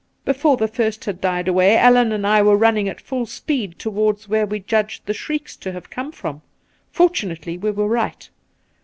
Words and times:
Before 0.25 0.57
the 0.57 0.67
first 0.67 1.05
had 1.05 1.21
died 1.21 1.47
away 1.47 1.77
Allan 1.77 2.11
and 2.11 2.25
I 2.25 2.41
were 2.41 2.57
running 2.57 2.89
at 2.89 2.99
full 2.99 3.27
speed 3.27 3.77
towards 3.77 4.27
where 4.27 4.47
we 4.47 4.59
judged 4.59 5.05
the 5.05 5.13
shrieks 5.13 5.55
to 5.57 5.73
have 5.73 5.91
come 5.91 6.11
from. 6.11 6.41
Fortunately 6.91 7.55
we 7.55 7.69
were 7.69 7.87
right. 7.87 8.27